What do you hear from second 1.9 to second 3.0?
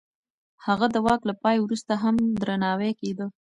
هم درناوی